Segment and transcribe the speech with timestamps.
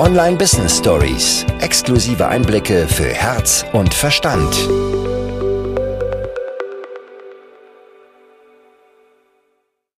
[0.00, 1.44] Online Business Stories.
[1.60, 4.56] Exklusive Einblicke für Herz und Verstand.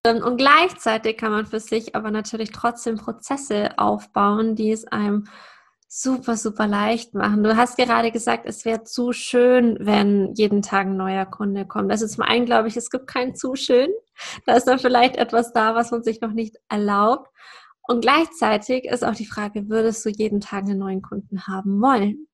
[0.05, 5.23] Und gleichzeitig kann man für sich aber natürlich trotzdem Prozesse aufbauen, die es einem
[5.87, 7.41] super, super leicht machen.
[7.41, 11.89] Du hast gerade gesagt, es wäre zu schön, wenn jeden Tag ein neuer Kunde kommt.
[11.89, 13.87] Also zum einen glaube ich, es gibt kein zu schön.
[14.45, 17.29] Da ist dann vielleicht etwas da, was man sich noch nicht erlaubt.
[17.87, 22.27] Und gleichzeitig ist auch die Frage, würdest du jeden Tag einen neuen Kunden haben wollen?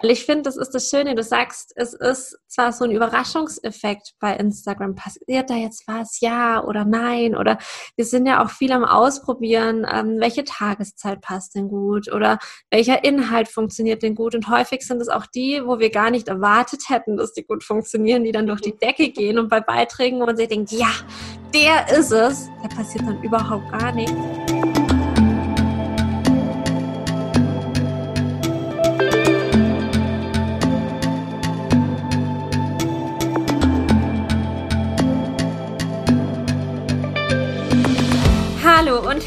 [0.00, 1.14] Weil ich finde, das ist das Schöne.
[1.14, 4.94] Du sagst, es ist zwar so ein Überraschungseffekt bei Instagram.
[4.94, 6.20] Passiert da jetzt was?
[6.20, 7.36] Ja oder nein?
[7.36, 7.58] Oder
[7.96, 12.12] wir sind ja auch viel am Ausprobieren, ähm, welche Tageszeit passt denn gut?
[12.12, 12.38] Oder
[12.70, 14.34] welcher Inhalt funktioniert denn gut?
[14.34, 17.64] Und häufig sind es auch die, wo wir gar nicht erwartet hätten, dass die gut
[17.64, 19.38] funktionieren, die dann durch die Decke gehen.
[19.38, 20.90] Und bei Beiträgen, wo man sich denkt, ja,
[21.54, 24.45] der ist es, da passiert dann überhaupt gar nichts.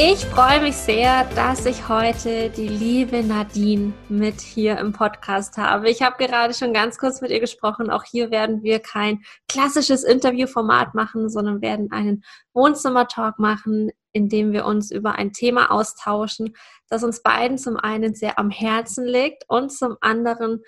[0.00, 5.90] Ich freue mich sehr, dass ich heute die liebe Nadine mit hier im Podcast habe.
[5.90, 7.90] Ich habe gerade schon ganz kurz mit ihr gesprochen.
[7.90, 12.22] Auch hier werden wir kein klassisches Interviewformat machen, sondern werden einen
[12.54, 16.54] Wohnzimmer-Talk machen, in dem wir uns über ein Thema austauschen,
[16.88, 20.62] das uns beiden zum einen sehr am Herzen liegt und zum anderen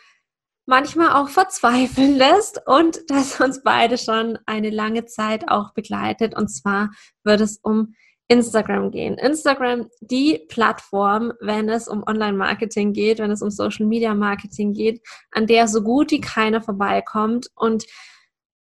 [0.66, 6.36] manchmal auch verzweifeln lässt und das uns beide schon eine lange Zeit auch begleitet.
[6.36, 6.90] Und zwar
[7.22, 7.94] wird es um
[8.30, 9.18] Instagram gehen.
[9.18, 15.02] Instagram, die Plattform, wenn es um Online-Marketing geht, wenn es um Social-Media-Marketing geht,
[15.32, 17.86] an der so gut wie keiner vorbeikommt und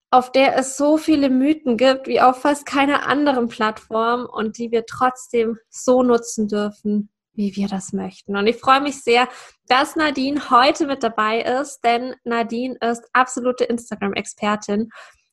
[0.10, 4.72] auf der es so viele Mythen gibt wie auf fast keiner anderen Plattform und die
[4.72, 8.36] wir trotzdem so nutzen dürfen, wie wir das möchten.
[8.36, 9.30] Und ich freue mich sehr,
[9.68, 14.90] dass Nadine heute mit dabei ist, denn Nadine ist absolute Instagram-Expertin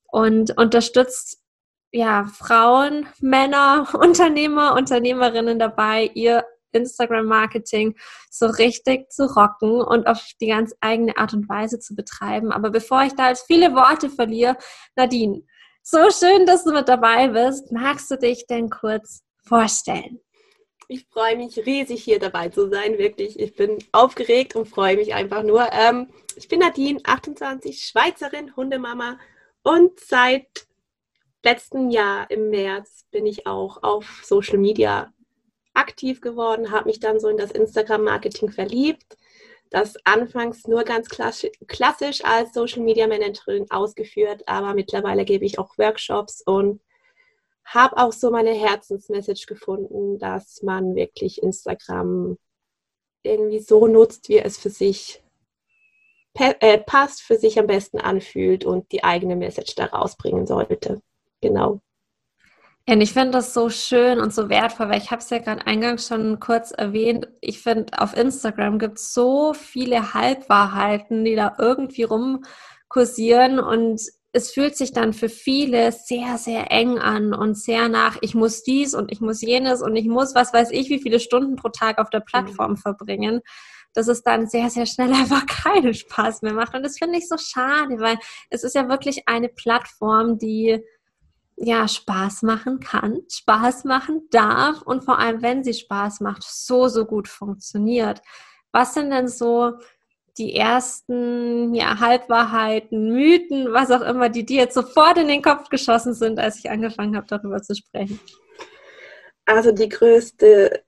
[0.09, 1.43] und unterstützt
[1.97, 7.97] ja, Frauen, Männer, Unternehmer, Unternehmerinnen dabei, ihr Instagram-Marketing
[8.31, 12.53] so richtig zu rocken und auf die ganz eigene Art und Weise zu betreiben.
[12.53, 14.59] Aber bevor ich da jetzt viele Worte verliere,
[14.95, 15.43] Nadine,
[15.83, 17.73] so schön, dass du mit dabei bist.
[17.73, 20.21] Magst du dich denn kurz vorstellen?
[20.89, 23.41] Ich freue mich riesig, hier dabei zu sein, wirklich.
[23.41, 25.73] Ich bin aufgeregt und freue mich einfach nur.
[25.73, 29.19] Ähm, ich bin Nadine, 28, Schweizerin, Hundemama
[29.62, 30.67] und seit
[31.47, 35.12] letzten Jahr im März bin ich auch auf Social Media
[35.75, 39.17] aktiv geworden, habe mich dann so in das Instagram-Marketing verliebt,
[39.71, 45.79] das anfangs nur ganz klassisch als Social Media Managerin ausgeführt, aber mittlerweile gebe ich auch
[45.79, 46.81] Workshops und
[47.65, 52.39] habe auch so meine Herzensmessage gefunden, dass man wirklich Instagram
[53.23, 55.23] irgendwie so nutzt, wie es für sich
[56.35, 61.03] äh, passt, für sich am besten anfühlt und die eigene Message da rausbringen sollte
[61.41, 61.81] genau.
[62.89, 65.67] Und ich finde das so schön und so wertvoll, weil ich habe es ja gerade
[65.67, 67.27] eingangs schon kurz erwähnt.
[67.41, 74.01] Ich finde, auf Instagram gibt es so viele Halbwahrheiten, die da irgendwie rumkursieren und
[74.37, 78.63] es fühlt sich dann für viele sehr, sehr eng an und sehr nach, ich muss
[78.63, 81.71] dies und ich muss jenes und ich muss, was weiß ich, wie viele Stunden pro
[81.71, 82.77] Tag auf der Plattform mhm.
[82.77, 83.41] verbringen,
[83.95, 86.75] dass es dann sehr, sehr schnell einfach keinen Spaß mehr macht.
[86.75, 88.19] Und das finde ich so schade, weil
[88.51, 90.85] es ist ja wirklich eine Plattform, die
[91.56, 96.88] ja, Spaß machen kann, Spaß machen darf und vor allem, wenn sie Spaß macht, so,
[96.88, 98.20] so gut funktioniert.
[98.73, 99.73] Was sind denn so
[100.37, 105.70] die ersten ja, Halbwahrheiten, Mythen, was auch immer, die dir jetzt sofort in den Kopf
[105.70, 108.20] geschossen sind, als ich angefangen habe, darüber zu sprechen?
[109.47, 110.82] Also die größte,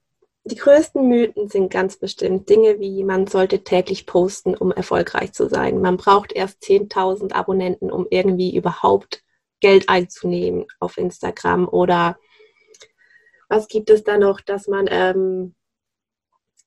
[0.44, 5.48] die größten Mythen sind ganz bestimmt Dinge wie, man sollte täglich posten, um erfolgreich zu
[5.48, 5.80] sein.
[5.80, 9.22] Man braucht erst 10.000 Abonnenten, um irgendwie überhaupt
[9.60, 12.18] Geld einzunehmen auf Instagram oder
[13.48, 15.54] was gibt es da noch, dass man ähm,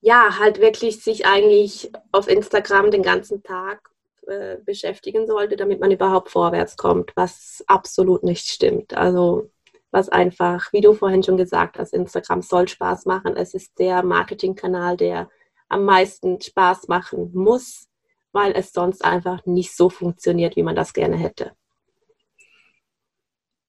[0.01, 3.91] ja halt wirklich sich eigentlich auf Instagram den ganzen Tag
[4.27, 8.95] äh, beschäftigen sollte, damit man überhaupt vorwärts kommt, was absolut nicht stimmt.
[8.95, 9.49] Also
[9.91, 13.35] was einfach, wie du vorhin schon gesagt hast, Instagram soll Spaß machen.
[13.35, 15.29] Es ist der Marketingkanal, der
[15.69, 17.87] am meisten Spaß machen muss,
[18.31, 21.51] weil es sonst einfach nicht so funktioniert, wie man das gerne hätte.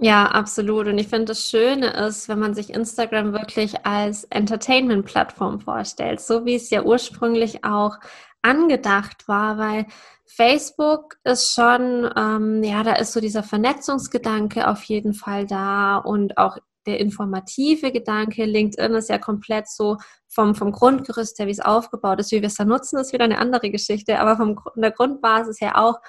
[0.03, 0.89] Ja, absolut.
[0.89, 6.45] Und ich finde, das Schöne ist, wenn man sich Instagram wirklich als Entertainment-Plattform vorstellt, so
[6.45, 7.99] wie es ja ursprünglich auch
[8.43, 9.87] angedacht war, weil
[10.27, 16.37] Facebook ist schon, ähm, ja, da ist so dieser Vernetzungsgedanke auf jeden Fall da und
[16.37, 18.45] auch der informative Gedanke.
[18.45, 22.49] LinkedIn ist ja komplett so vom, vom Grundgerüst her, wie es aufgebaut ist, wie wir
[22.49, 26.01] es da nutzen, ist wieder eine andere Geschichte, aber vom, von der Grundbasis her auch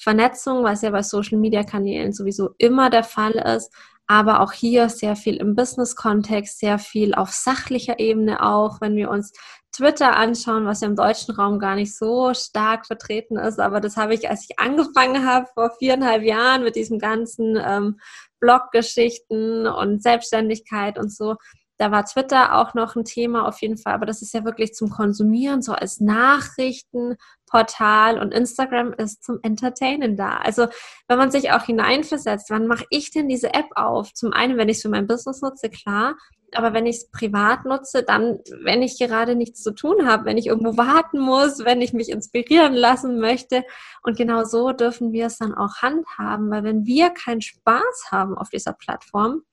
[0.00, 3.72] Vernetzung, was ja bei Social Media Kanälen sowieso immer der Fall ist,
[4.06, 9.10] aber auch hier sehr viel im Business-Kontext, sehr viel auf sachlicher Ebene auch, wenn wir
[9.10, 9.32] uns
[9.72, 13.96] Twitter anschauen, was ja im deutschen Raum gar nicht so stark vertreten ist, aber das
[13.96, 18.00] habe ich, als ich angefangen habe vor viereinhalb Jahren mit diesem ganzen ähm,
[18.40, 21.36] Bloggeschichten und Selbstständigkeit und so,
[21.80, 24.74] da war Twitter auch noch ein Thema auf jeden Fall, aber das ist ja wirklich
[24.74, 30.36] zum Konsumieren, so als Nachrichtenportal und Instagram ist zum Entertainen da.
[30.36, 30.66] Also
[31.08, 34.12] wenn man sich auch hineinversetzt, wann mache ich denn diese App auf?
[34.12, 36.16] Zum einen, wenn ich es für mein Business nutze, klar,
[36.52, 40.36] aber wenn ich es privat nutze, dann, wenn ich gerade nichts zu tun habe, wenn
[40.36, 43.64] ich irgendwo warten muss, wenn ich mich inspirieren lassen möchte.
[44.02, 48.36] Und genau so dürfen wir es dann auch handhaben, weil wenn wir keinen Spaß haben
[48.36, 49.44] auf dieser Plattform,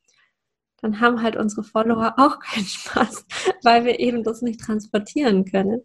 [0.82, 3.26] dann haben halt unsere Follower auch keinen Spaß,
[3.64, 5.82] weil wir eben das nicht transportieren können.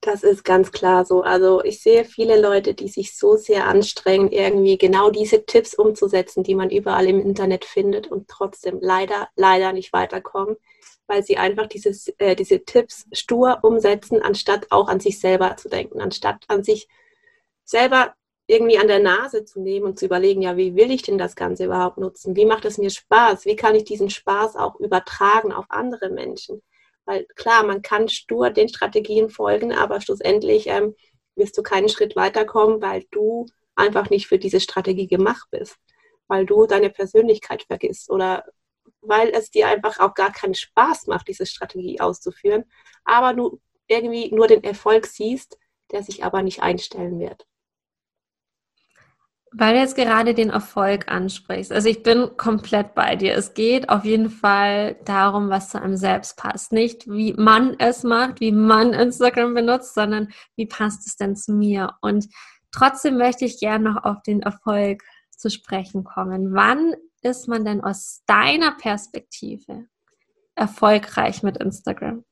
[0.00, 1.22] Das ist ganz klar so.
[1.22, 6.44] Also ich sehe viele Leute, die sich so sehr anstrengen, irgendwie genau diese Tipps umzusetzen,
[6.44, 10.56] die man überall im Internet findet und trotzdem leider, leider nicht weiterkommen,
[11.08, 15.68] weil sie einfach dieses, äh, diese Tipps stur umsetzen, anstatt auch an sich selber zu
[15.68, 16.88] denken, anstatt an sich
[17.64, 18.14] selber
[18.48, 21.36] irgendwie an der Nase zu nehmen und zu überlegen, ja, wie will ich denn das
[21.36, 22.34] Ganze überhaupt nutzen?
[22.34, 23.44] Wie macht es mir Spaß?
[23.44, 26.62] Wie kann ich diesen Spaß auch übertragen auf andere Menschen?
[27.04, 30.94] Weil klar, man kann stur den Strategien folgen, aber schlussendlich ähm,
[31.36, 33.46] wirst du keinen Schritt weiterkommen, weil du
[33.76, 35.76] einfach nicht für diese Strategie gemacht bist,
[36.26, 38.44] weil du deine Persönlichkeit vergisst oder
[39.02, 42.64] weil es dir einfach auch gar keinen Spaß macht, diese Strategie auszuführen,
[43.04, 45.58] aber du irgendwie nur den Erfolg siehst,
[45.92, 47.46] der sich aber nicht einstellen wird.
[49.52, 51.72] Weil du jetzt gerade den Erfolg ansprichst.
[51.72, 53.34] Also ich bin komplett bei dir.
[53.34, 56.72] Es geht auf jeden Fall darum, was zu einem selbst passt.
[56.72, 61.52] Nicht wie man es macht, wie man Instagram benutzt, sondern wie passt es denn zu
[61.52, 61.94] mir?
[62.02, 62.28] Und
[62.72, 66.54] trotzdem möchte ich gerne noch auf den Erfolg zu sprechen kommen.
[66.54, 69.86] Wann ist man denn aus deiner Perspektive
[70.54, 72.24] erfolgreich mit Instagram?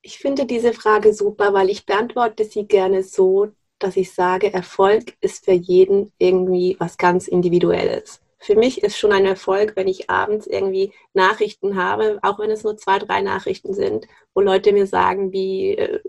[0.00, 5.16] Ich finde diese Frage super, weil ich beantworte sie gerne so, dass ich sage, Erfolg
[5.20, 8.20] ist für jeden irgendwie was ganz Individuelles.
[8.38, 12.62] Für mich ist schon ein Erfolg, wenn ich abends irgendwie Nachrichten habe, auch wenn es
[12.62, 16.00] nur zwei, drei Nachrichten sind, wo Leute mir sagen, wie äh,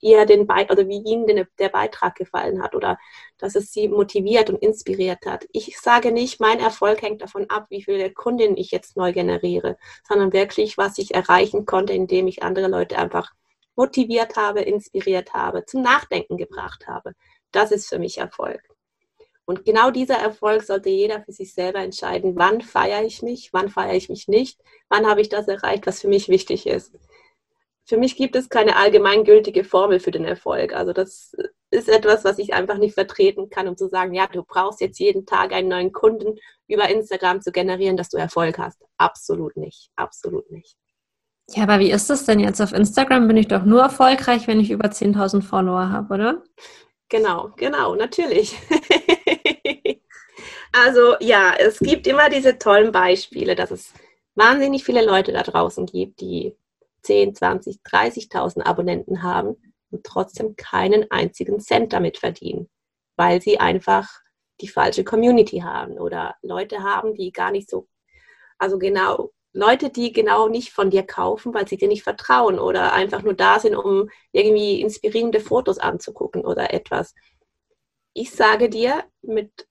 [0.00, 2.98] ihr den Be oder wie ihnen den, der Beitrag gefallen hat oder
[3.38, 5.46] dass es sie motiviert und inspiriert hat.
[5.52, 9.76] Ich sage nicht, mein Erfolg hängt davon ab, wie viele Kundinnen ich jetzt neu generiere,
[10.06, 13.32] sondern wirklich, was ich erreichen konnte, indem ich andere Leute einfach
[13.76, 17.12] motiviert habe, inspiriert habe, zum Nachdenken gebracht habe.
[17.52, 18.62] Das ist für mich Erfolg.
[19.46, 23.68] Und genau dieser Erfolg sollte jeder für sich selber entscheiden, wann feiere ich mich, wann
[23.68, 26.92] feiere ich mich nicht, wann habe ich das erreicht, was für mich wichtig ist.
[27.84, 30.74] Für mich gibt es keine allgemeingültige Formel für den Erfolg.
[30.74, 31.36] Also das
[31.70, 34.98] ist etwas, was ich einfach nicht vertreten kann, um zu sagen, ja, du brauchst jetzt
[34.98, 38.82] jeden Tag einen neuen Kunden über Instagram zu generieren, dass du Erfolg hast.
[38.96, 40.76] Absolut nicht, absolut nicht.
[41.50, 42.60] Ja, aber wie ist das denn jetzt?
[42.60, 46.42] Auf Instagram bin ich doch nur erfolgreich, wenn ich über 10.000 Follower habe, oder?
[47.08, 48.56] Genau, genau, natürlich.
[50.72, 53.94] also ja, es gibt immer diese tollen Beispiele, dass es
[54.34, 56.56] wahnsinnig viele Leute da draußen gibt, die
[57.02, 59.56] 10, 20, 30.000 Abonnenten haben
[59.90, 62.68] und trotzdem keinen einzigen Cent damit verdienen,
[63.16, 64.08] weil sie einfach
[64.60, 67.86] die falsche Community haben oder Leute haben, die gar nicht so,
[68.58, 72.92] also genau Leute, die genau nicht von dir kaufen, weil sie dir nicht vertrauen oder
[72.92, 77.14] einfach nur da sind, um irgendwie inspirierende Fotos anzugucken oder etwas.
[78.12, 79.66] Ich sage dir, mit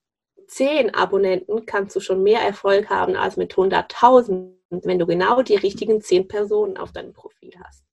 [0.47, 5.55] zehn Abonnenten kannst du schon mehr Erfolg haben als mit 100.000, wenn du genau die
[5.55, 7.83] richtigen zehn Personen auf deinem Profil hast.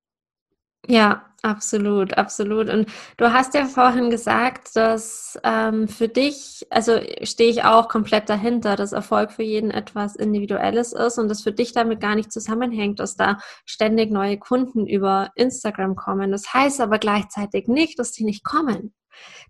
[0.89, 2.69] Ja, absolut, absolut.
[2.69, 8.29] Und du hast ja vorhin gesagt, dass ähm, für dich, also stehe ich auch komplett
[8.29, 12.33] dahinter, dass Erfolg für jeden etwas Individuelles ist und das für dich damit gar nicht
[12.33, 16.33] zusammenhängt, dass da ständig neue Kunden über Instagram kommen.
[16.33, 18.93] Das heißt aber gleichzeitig nicht, dass die nicht kommen.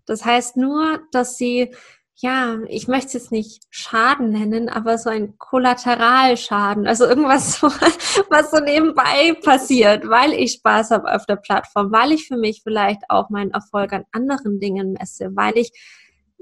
[0.05, 1.73] Das heißt nur, dass sie
[2.15, 7.61] ja, ich möchte es jetzt nicht Schaden nennen, aber so ein Kollateralschaden, also irgendwas,
[8.29, 12.61] was so nebenbei passiert, weil ich Spaß habe auf der Plattform, weil ich für mich
[12.63, 15.71] vielleicht auch meinen Erfolg an anderen Dingen messe, weil ich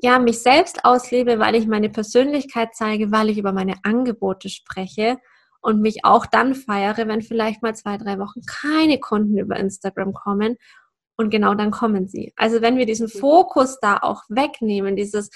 [0.01, 5.17] ja mich selbst auslebe, weil ich meine Persönlichkeit zeige, weil ich über meine Angebote spreche
[5.61, 10.13] und mich auch dann feiere, wenn vielleicht mal zwei, drei Wochen keine Kunden über Instagram
[10.13, 10.57] kommen
[11.17, 12.33] und genau dann kommen sie.
[12.35, 13.19] Also wenn wir diesen mhm.
[13.19, 15.29] Fokus da auch wegnehmen, dieses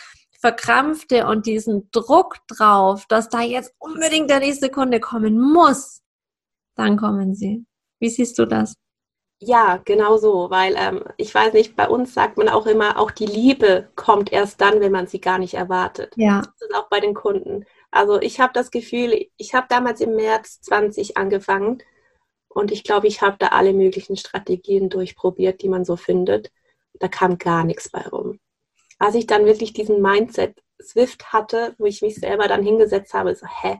[0.46, 6.04] Verkrampfte und diesen Druck drauf, dass da jetzt unbedingt der nächste Kunde kommen muss,
[6.76, 7.66] dann kommen sie.
[8.00, 8.76] Wie siehst du das?
[9.40, 13.10] Ja, genau so, weil ähm, ich weiß nicht, bei uns sagt man auch immer, auch
[13.10, 16.14] die Liebe kommt erst dann, wenn man sie gar nicht erwartet.
[16.16, 16.44] Ja.
[16.44, 17.66] Das ist auch bei den Kunden.
[17.90, 21.82] Also ich habe das Gefühl, ich habe damals im März 20 angefangen
[22.50, 26.52] und ich glaube, ich habe da alle möglichen Strategien durchprobiert, die man so findet.
[27.00, 28.40] Da kam gar nichts bei rum
[28.98, 33.36] als ich dann wirklich diesen Mindset Swift hatte, wo ich mich selber dann hingesetzt habe,
[33.36, 33.80] so, hä,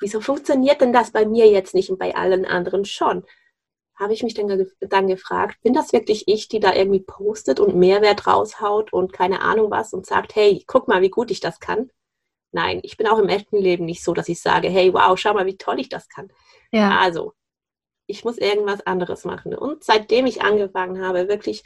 [0.00, 3.24] wieso funktioniert denn das bei mir jetzt nicht und bei allen anderen schon?
[3.94, 7.74] Habe ich mich dann, dann gefragt, bin das wirklich ich, die da irgendwie postet und
[7.74, 11.58] Mehrwert raushaut und keine Ahnung was und sagt, hey, guck mal, wie gut ich das
[11.58, 11.90] kann?
[12.52, 15.34] Nein, ich bin auch im echten Leben nicht so, dass ich sage, hey, wow, schau
[15.34, 16.32] mal, wie toll ich das kann.
[16.70, 16.98] Ja.
[17.00, 17.34] Also,
[18.06, 19.54] ich muss irgendwas anderes machen.
[19.54, 21.62] Und seitdem ich angefangen habe, wirklich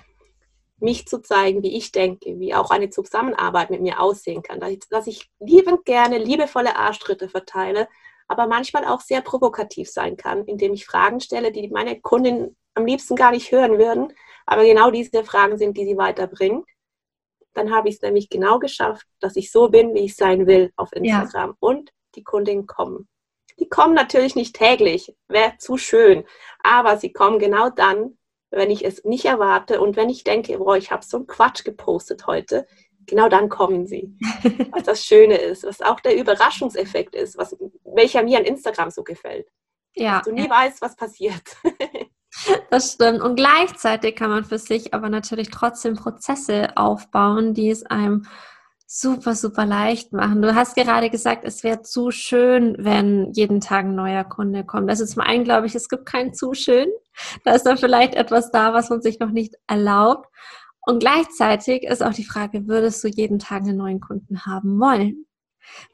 [0.83, 4.61] mich zu zeigen, wie ich denke, wie auch eine Zusammenarbeit mit mir aussehen kann.
[4.91, 7.89] Dass ich liebend gerne liebevolle Arschtritte verteile,
[8.29, 12.87] aber manchmal auch sehr provokativ sein kann, indem ich Fragen stelle, die meine Kunden am
[12.87, 14.12] liebsten gar nicht hören würden,
[14.47, 16.65] aber genau diese Fragen sind, die sie weiterbringen.
[17.55, 20.73] Dann habe ich es nämlich genau geschafft, dass ich so bin, wie ich sein will
[20.77, 21.57] auf Instagram ja.
[21.61, 23.09] und die Kundinnen kommen.
[23.59, 26.25] Die kommen natürlich nicht täglich, wäre zu schön,
[26.62, 28.17] aber sie kommen genau dann,
[28.52, 31.64] wenn ich es nicht erwarte und wenn ich denke, boah, ich habe so einen Quatsch
[31.64, 32.66] gepostet heute,
[33.06, 34.14] genau dann kommen sie.
[34.73, 39.02] Was das Schöne ist, was auch der Überraschungseffekt ist, was, welcher mir an Instagram so
[39.02, 39.49] gefällt.
[39.94, 40.18] Ja.
[40.18, 40.50] Dass du nie ja.
[40.50, 41.42] weißt, was passiert.
[42.71, 43.21] Das stimmt.
[43.21, 48.26] Und gleichzeitig kann man für sich aber natürlich trotzdem Prozesse aufbauen, die es einem
[48.95, 50.43] super, super leicht machen.
[50.43, 54.91] Du hast gerade gesagt, es wäre zu schön, wenn jeden Tag ein neuer Kunde kommt.
[54.91, 56.89] Also zum einen glaube ich, es gibt kein zu schön.
[57.45, 60.29] Da ist dann vielleicht etwas da, was man sich noch nicht erlaubt.
[60.83, 65.25] Und gleichzeitig ist auch die Frage, würdest du jeden Tag einen neuen Kunden haben wollen?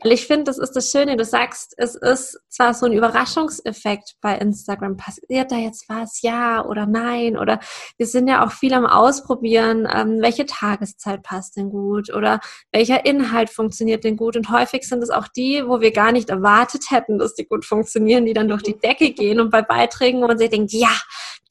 [0.02, 1.16] Weil ich finde, das ist das Schöne.
[1.16, 4.96] Du sagst, es ist zwar so ein Überraschungseffekt bei Instagram.
[4.96, 6.22] Passiert da jetzt was?
[6.22, 7.36] Ja oder nein?
[7.36, 7.60] Oder
[7.96, 12.12] wir sind ja auch viel am Ausprobieren, ähm, welche Tageszeit passt denn gut?
[12.12, 12.40] Oder
[12.72, 14.36] welcher Inhalt funktioniert denn gut?
[14.36, 17.64] Und häufig sind es auch die, wo wir gar nicht erwartet hätten, dass die gut
[17.64, 19.40] funktionieren, die dann durch die Decke gehen.
[19.40, 20.94] Und bei Beiträgen, wo man sich denkt, ja,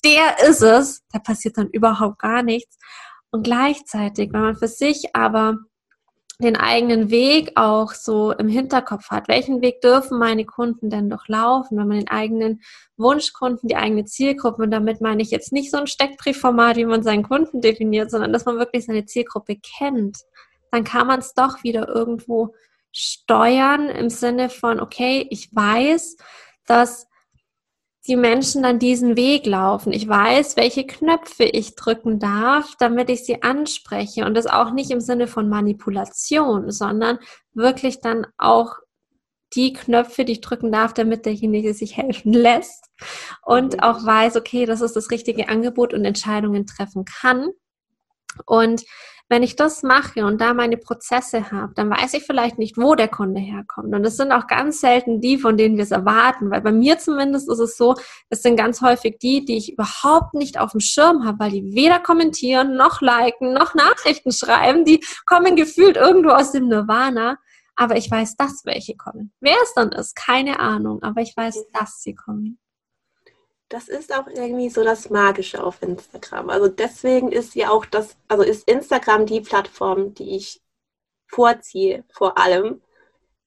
[0.03, 2.77] der ist es, da passiert dann überhaupt gar nichts.
[3.31, 5.57] Und gleichzeitig, wenn man für sich aber
[6.39, 9.27] den eigenen Weg auch so im Hinterkopf hat.
[9.27, 12.61] Welchen Weg dürfen meine Kunden denn durchlaufen, wenn man den eigenen
[12.95, 17.01] Wunschkunden, die eigene Zielgruppe, und damit meine ich jetzt nicht so ein Steckbriefformat, wie man
[17.01, 20.19] seinen Kunden definiert, sondern dass man wirklich seine Zielgruppe kennt,
[20.71, 22.53] dann kann man es doch wieder irgendwo
[22.91, 26.17] steuern im Sinne von, okay, ich weiß,
[26.67, 27.07] dass
[28.07, 29.91] die Menschen dann diesen Weg laufen.
[29.91, 34.25] Ich weiß, welche Knöpfe ich drücken darf, damit ich sie anspreche.
[34.25, 37.19] Und das auch nicht im Sinne von Manipulation, sondern
[37.53, 38.75] wirklich dann auch
[39.53, 42.85] die Knöpfe, die ich drücken darf, damit derjenige sich helfen lässt
[43.45, 43.79] und mhm.
[43.81, 47.49] auch weiß, okay, das ist das richtige Angebot und Entscheidungen treffen kann.
[48.45, 48.83] Und
[49.29, 52.95] wenn ich das mache und da meine Prozesse habe, dann weiß ich vielleicht nicht, wo
[52.95, 53.93] der Kunde herkommt.
[53.93, 56.49] Und das sind auch ganz selten die, von denen wir es erwarten.
[56.49, 57.95] Weil bei mir zumindest ist es so,
[58.29, 61.73] es sind ganz häufig die, die ich überhaupt nicht auf dem Schirm habe, weil die
[61.75, 64.85] weder kommentieren, noch liken, noch Nachrichten schreiben.
[64.85, 67.37] Die kommen gefühlt irgendwo aus dem Nirvana.
[67.75, 69.33] Aber ich weiß, dass welche kommen.
[69.39, 71.03] Wer es dann ist, keine Ahnung.
[71.03, 72.59] Aber ich weiß, dass sie kommen
[73.69, 76.49] das ist auch irgendwie so das Magische auf Instagram.
[76.49, 80.61] Also deswegen ist ja auch das, also ist Instagram die Plattform, die ich
[81.27, 82.81] vorziehe vor allem,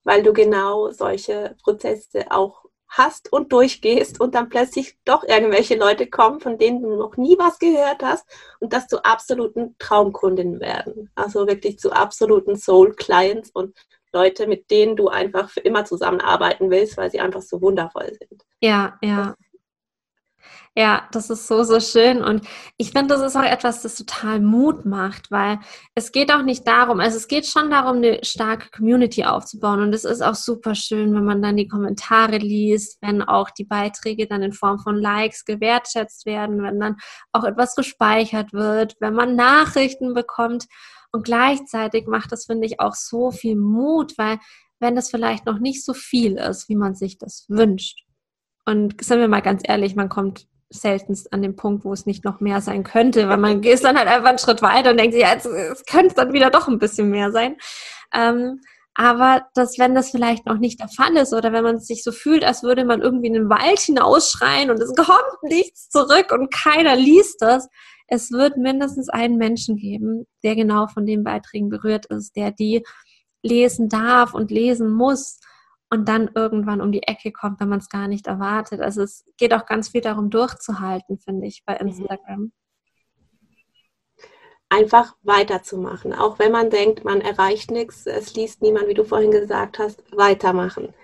[0.04, 6.08] weil du genau solche Prozesse auch hast und durchgehst und dann plötzlich doch irgendwelche Leute
[6.08, 8.26] kommen, von denen du noch nie was gehört hast
[8.58, 11.10] und das zu absoluten Traumkundinnen werden.
[11.14, 13.78] Also wirklich zu absoluten Soul Clients und
[14.12, 18.44] Leute, mit denen du einfach für immer zusammenarbeiten willst, weil sie einfach so wundervoll sind.
[18.60, 19.36] Ja, ja.
[20.76, 22.22] Ja, das ist so, so schön.
[22.22, 25.58] Und ich finde, das ist auch etwas, das total Mut macht, weil
[25.94, 29.80] es geht auch nicht darum, also es geht schon darum, eine starke Community aufzubauen.
[29.82, 33.64] Und es ist auch super schön, wenn man dann die Kommentare liest, wenn auch die
[33.64, 36.96] Beiträge dann in Form von Likes gewertschätzt werden, wenn dann
[37.32, 40.66] auch etwas gespeichert wird, wenn man Nachrichten bekommt.
[41.12, 44.38] Und gleichzeitig macht das, finde ich, auch so viel Mut, weil
[44.78, 48.04] wenn das vielleicht noch nicht so viel ist, wie man sich das wünscht.
[48.66, 52.24] Und sind wir mal ganz ehrlich, man kommt seltenst an den Punkt, wo es nicht
[52.24, 55.14] noch mehr sein könnte, weil man geht dann halt einfach einen Schritt weiter und denkt
[55.14, 57.56] sich, ja, jetzt, es könnte dann wieder doch ein bisschen mehr sein.
[58.14, 58.60] Ähm,
[58.94, 62.12] aber dass, wenn das vielleicht noch nicht der Fall ist oder wenn man sich so
[62.12, 66.52] fühlt, als würde man irgendwie in den Wald hinausschreien und es kommt nichts zurück und
[66.52, 67.68] keiner liest das,
[68.08, 72.84] es wird mindestens einen Menschen geben, der genau von den Beiträgen berührt ist, der die
[73.42, 75.38] lesen darf und lesen muss
[75.90, 78.80] und dann irgendwann um die Ecke kommt, wenn man es gar nicht erwartet.
[78.80, 81.88] Also es geht auch ganz viel darum, durchzuhalten, finde ich, bei mhm.
[81.88, 82.52] Instagram.
[84.68, 89.32] Einfach weiterzumachen, auch wenn man denkt, man erreicht nichts, es liest niemand, wie du vorhin
[89.32, 90.94] gesagt hast, weitermachen.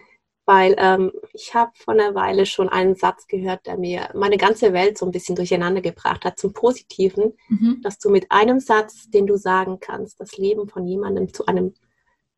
[0.48, 4.72] Weil ähm, ich habe vor einer Weile schon einen Satz gehört, der mir meine ganze
[4.72, 7.80] Welt so ein bisschen durcheinander gebracht hat, zum Positiven, mhm.
[7.82, 11.74] dass du mit einem Satz, den du sagen kannst, das Leben von jemandem zu einem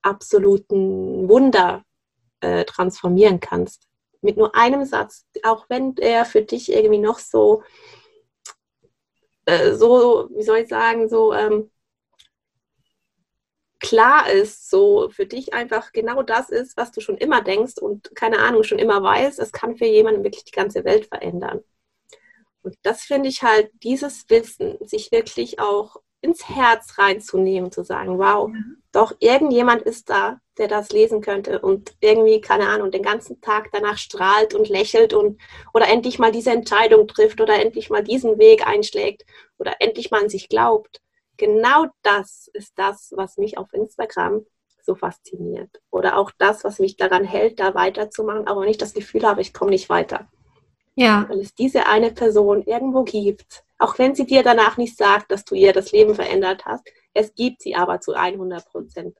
[0.00, 1.84] absoluten Wunder
[2.40, 3.86] äh, transformieren kannst.
[4.20, 7.62] Mit nur einem Satz, auch wenn er für dich irgendwie noch so,
[9.46, 11.70] äh, so, wie soll ich sagen, so ähm,
[13.80, 18.14] klar ist, so für dich einfach genau das ist, was du schon immer denkst und
[18.14, 21.60] keine Ahnung, schon immer weißt, es kann für jemanden wirklich die ganze Welt verändern.
[22.62, 28.18] Und das finde ich halt, dieses Wissen, sich wirklich auch ins Herz reinzunehmen, zu sagen,
[28.18, 28.50] wow.
[28.92, 33.68] Doch irgendjemand ist da, der das lesen könnte und irgendwie, keine Ahnung, den ganzen Tag
[33.72, 35.40] danach strahlt und lächelt und
[35.72, 39.24] oder endlich mal diese Entscheidung trifft oder endlich mal diesen Weg einschlägt
[39.58, 41.00] oder endlich mal an sich glaubt.
[41.36, 44.44] Genau das ist das, was mich auf Instagram
[44.82, 45.70] so fasziniert.
[45.90, 49.42] Oder auch das, was mich daran hält, da weiterzumachen, aber wenn ich das Gefühl habe,
[49.42, 50.28] ich komme nicht weiter.
[50.96, 51.26] Ja.
[51.28, 55.44] Weil es diese eine Person irgendwo gibt, auch wenn sie dir danach nicht sagt, dass
[55.44, 59.18] du ihr das Leben verändert hast, es gibt sie aber zu 100 Prozent.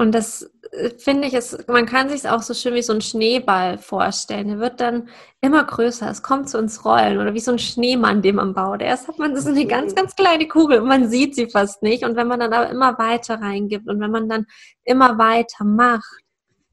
[0.00, 2.94] Und das äh, finde ich, ist, man kann sich es auch so schön wie so
[2.94, 4.48] ein Schneeball vorstellen.
[4.48, 5.10] Der wird dann
[5.42, 6.08] immer größer.
[6.08, 8.80] Es kommt zu uns rollen oder wie so ein Schneemann, den man baut.
[8.80, 12.02] Erst hat man so eine ganz, ganz kleine Kugel und man sieht sie fast nicht.
[12.04, 14.46] Und wenn man dann aber immer weiter reingibt und wenn man dann
[14.84, 16.22] immer weiter macht,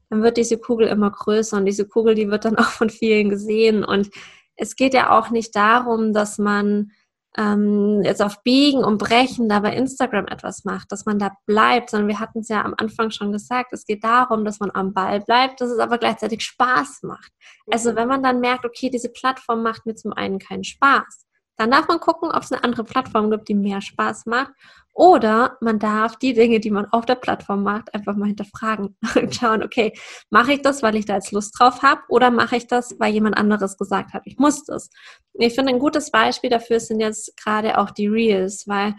[0.08, 3.28] dann wird diese Kugel immer größer und diese Kugel, die wird dann auch von vielen
[3.28, 3.84] gesehen.
[3.84, 4.08] Und
[4.56, 6.92] es geht ja auch nicht darum, dass man
[7.36, 11.90] ähm, jetzt auf Biegen und Brechen da bei Instagram etwas macht, dass man da bleibt,
[11.90, 14.94] sondern wir hatten es ja am Anfang schon gesagt, es geht darum, dass man am
[14.94, 17.32] Ball bleibt, dass es aber gleichzeitig Spaß macht.
[17.70, 17.96] Also mhm.
[17.96, 21.27] wenn man dann merkt, okay, diese Plattform macht mir zum einen keinen Spaß,
[21.58, 24.52] dann darf man gucken, ob es eine andere Plattform gibt, die mehr Spaß macht.
[24.94, 29.34] Oder man darf die Dinge, die man auf der Plattform macht, einfach mal hinterfragen und
[29.34, 29.92] schauen, okay,
[30.30, 33.12] mache ich das, weil ich da jetzt Lust drauf habe oder mache ich das, weil
[33.12, 34.90] jemand anderes gesagt hat, ich muss das.
[35.34, 38.94] Ich finde, ein gutes Beispiel dafür sind jetzt gerade auch die Reels, weil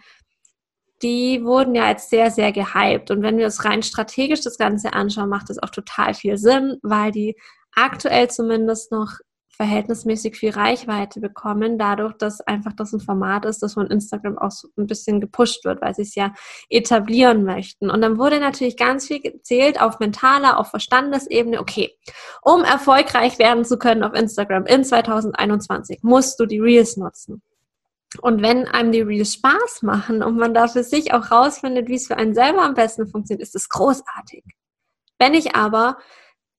[1.02, 3.10] die wurden ja jetzt sehr, sehr gehypt.
[3.10, 6.78] Und wenn wir uns rein strategisch das Ganze anschauen, macht das auch total viel Sinn,
[6.82, 7.36] weil die
[7.74, 9.14] aktuell zumindest noch
[9.60, 14.52] verhältnismäßig viel Reichweite bekommen, dadurch, dass einfach das ein Format ist, das von Instagram auch
[14.52, 16.34] so ein bisschen gepusht wird, weil sie es ja
[16.70, 17.90] etablieren möchten.
[17.92, 21.60] Und dann wurde natürlich ganz viel gezählt auf mentaler, auf Verstandesebene.
[21.60, 21.94] Okay,
[22.42, 27.42] um erfolgreich werden zu können auf Instagram in 2021, musst du die Reels nutzen.
[28.22, 31.96] Und wenn einem die Reels Spaß machen und man da für sich auch rausfindet, wie
[31.96, 34.46] es für einen selber am besten funktioniert, ist es großartig.
[35.20, 35.98] Wenn ich aber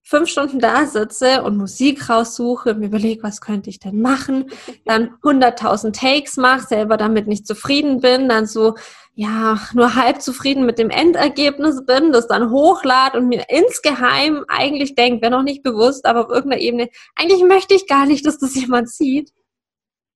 [0.03, 4.51] fünf Stunden da sitze und Musik raussuche, mir überlege, was könnte ich denn machen,
[4.85, 8.75] dann 100.000 Takes mache, selber damit nicht zufrieden bin, dann so,
[9.15, 14.95] ja, nur halb zufrieden mit dem Endergebnis bin, das dann hochlad und mir insgeheim eigentlich
[14.95, 18.39] denkt, wäre noch nicht bewusst, aber auf irgendeiner Ebene, eigentlich möchte ich gar nicht, dass
[18.39, 19.33] das jemand sieht,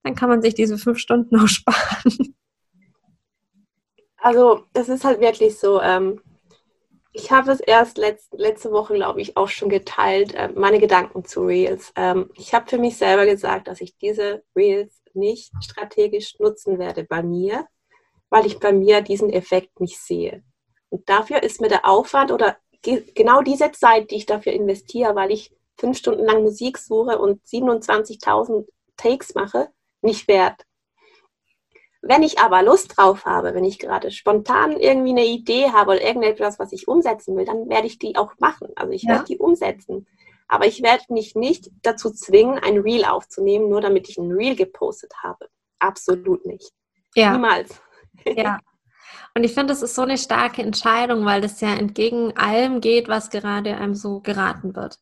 [0.02, 2.34] dann kann man sich diese fünf Stunden auch sparen.
[4.16, 6.20] Also, es ist halt wirklich so, ähm,
[7.16, 11.24] ich habe es erst letzt, letzte Woche, glaube ich, auch schon geteilt, äh, meine Gedanken
[11.24, 11.92] zu Reels.
[11.94, 17.04] Ähm, ich habe für mich selber gesagt, dass ich diese Reels nicht strategisch nutzen werde
[17.04, 17.68] bei mir,
[18.30, 20.42] weil ich bei mir diesen Effekt nicht sehe.
[20.88, 25.30] Und dafür ist mir der Aufwand oder genau diese Zeit, die ich dafür investiere, weil
[25.30, 29.68] ich fünf Stunden lang Musik suche und 27.000 Takes mache,
[30.02, 30.66] nicht wert.
[32.06, 36.02] Wenn ich aber Lust drauf habe, wenn ich gerade spontan irgendwie eine Idee habe oder
[36.02, 38.68] irgendetwas, was ich umsetzen will, dann werde ich die auch machen.
[38.76, 39.10] Also ich ja.
[39.10, 40.06] werde die umsetzen.
[40.46, 44.54] Aber ich werde mich nicht dazu zwingen, ein Reel aufzunehmen, nur damit ich ein Reel
[44.54, 45.48] gepostet habe.
[45.78, 46.72] Absolut nicht.
[47.14, 47.32] Ja.
[47.32, 47.80] Niemals.
[48.24, 48.60] Ja.
[49.34, 53.08] Und ich finde, das ist so eine starke Entscheidung, weil das ja entgegen allem geht,
[53.08, 54.98] was gerade einem so geraten wird.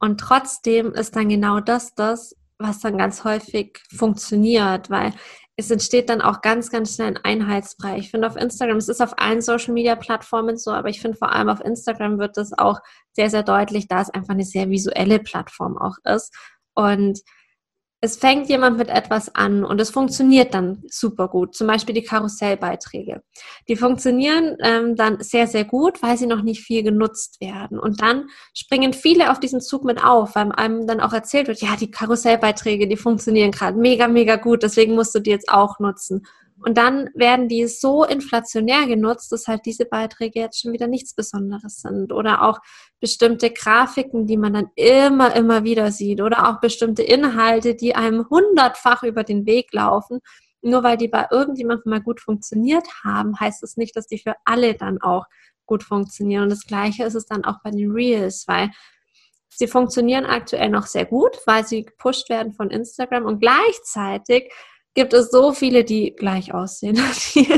[0.00, 5.12] Und trotzdem ist dann genau das das, was dann ganz häufig funktioniert, weil
[5.56, 7.98] es entsteht dann auch ganz, ganz schnell ein Einheitsbrei.
[7.98, 11.18] Ich finde auf Instagram, es ist auf allen Social Media Plattformen so, aber ich finde
[11.18, 12.80] vor allem auf Instagram wird das auch
[13.12, 16.34] sehr, sehr deutlich, da es einfach eine sehr visuelle Plattform auch ist.
[16.74, 17.20] Und
[18.04, 21.54] es fängt jemand mit etwas an und es funktioniert dann super gut.
[21.54, 23.22] Zum Beispiel die Karussellbeiträge.
[23.68, 27.78] Die funktionieren ähm, dann sehr, sehr gut, weil sie noch nicht viel genutzt werden.
[27.78, 31.62] Und dann springen viele auf diesen Zug mit auf, weil einem dann auch erzählt wird,
[31.62, 35.78] ja, die Karussellbeiträge, die funktionieren gerade mega, mega gut, deswegen musst du die jetzt auch
[35.78, 36.26] nutzen.
[36.64, 41.14] Und dann werden die so inflationär genutzt, dass halt diese Beiträge jetzt schon wieder nichts
[41.14, 42.12] Besonderes sind.
[42.12, 42.60] Oder auch
[43.00, 46.20] bestimmte Grafiken, die man dann immer, immer wieder sieht.
[46.20, 50.20] Oder auch bestimmte Inhalte, die einem hundertfach über den Weg laufen.
[50.62, 54.34] Nur weil die bei irgendjemandem mal gut funktioniert haben, heißt das nicht, dass die für
[54.44, 55.26] alle dann auch
[55.66, 56.44] gut funktionieren.
[56.44, 58.70] Und das Gleiche ist es dann auch bei den Reels, weil
[59.48, 64.52] sie funktionieren aktuell noch sehr gut, weil sie gepusht werden von Instagram und gleichzeitig
[64.94, 66.96] gibt es so viele, die gleich aussehen,
[67.34, 67.48] die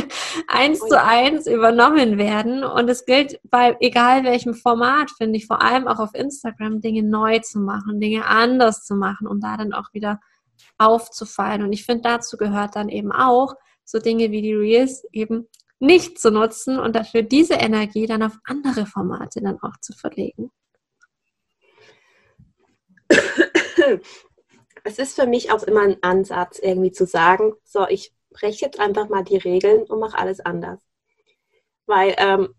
[0.48, 2.64] eins zu eins übernommen werden.
[2.64, 7.02] Und es gilt bei egal welchem Format, finde ich, vor allem auch auf Instagram, Dinge
[7.02, 10.20] neu zu machen, Dinge anders zu machen, um da dann auch wieder
[10.78, 11.62] aufzufallen.
[11.62, 16.18] Und ich finde, dazu gehört dann eben auch so Dinge wie die Reels eben nicht
[16.18, 20.50] zu nutzen und dafür diese Energie dann auf andere Formate dann auch zu verlegen.
[24.84, 28.78] es ist für mich auch immer ein Ansatz, irgendwie zu sagen, so, ich breche jetzt
[28.78, 30.80] einfach mal die Regeln und mache alles anders.
[31.86, 32.54] Weil ähm,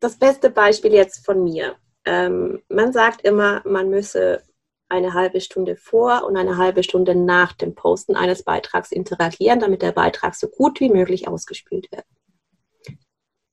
[0.00, 4.42] das beste Beispiel jetzt von mir, ähm, man sagt immer, man müsse
[4.88, 9.82] eine halbe Stunde vor und eine halbe Stunde nach dem Posten eines Beitrags interagieren, damit
[9.82, 12.04] der Beitrag so gut wie möglich ausgespielt wird.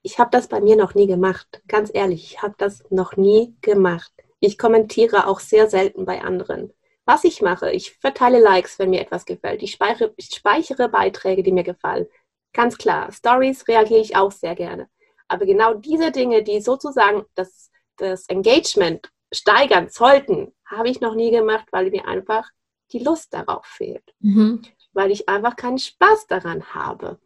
[0.04, 1.64] Ich habe das bei mir noch nie gemacht.
[1.68, 4.12] Ganz ehrlich, ich habe das noch nie gemacht.
[4.40, 6.72] Ich kommentiere auch sehr selten bei anderen
[7.06, 7.72] was ich mache.
[7.72, 9.64] Ich verteile Likes, wenn mir etwas gefällt.
[9.64, 12.08] Ich speichere, ich speichere Beiträge, die mir gefallen.
[12.54, 13.12] Ganz klar.
[13.12, 14.90] Stories reagiere ich auch sehr gerne.
[15.28, 21.32] Aber genau diese Dinge, die sozusagen das, das Engagement steigern sollten, habe ich noch nie
[21.32, 22.50] gemacht, weil mir einfach
[22.92, 24.14] die Lust darauf fehlt.
[24.20, 24.62] Mhm.
[24.94, 27.20] Weil ich einfach keinen Spaß daran habe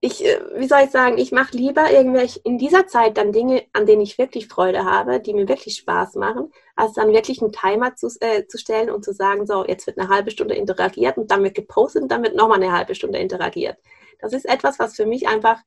[0.00, 3.64] ich, äh, wie soll ich sagen, ich mache lieber irgendwelche in dieser Zeit dann Dinge,
[3.72, 7.52] an denen ich wirklich Freude habe, die mir wirklich Spaß machen, als dann wirklich einen
[7.52, 11.18] Timer zu, äh, zu stellen und zu sagen, so, jetzt wird eine halbe Stunde interagiert
[11.18, 13.78] und dann wird gepostet und dann wird nochmal eine halbe Stunde interagiert.
[14.20, 15.60] Das ist etwas, was für mich einfach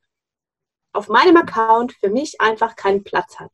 [0.94, 3.52] auf meinem Account für mich einfach keinen Platz hat.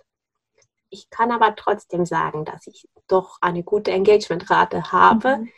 [0.90, 5.38] Ich kann aber trotzdem sagen, dass ich doch eine gute Engagementrate habe.
[5.38, 5.52] Mhm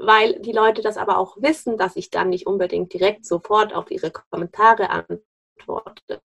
[0.00, 3.90] weil die Leute das aber auch wissen, dass ich dann nicht unbedingt direkt sofort auf
[3.90, 6.22] ihre Kommentare antworte,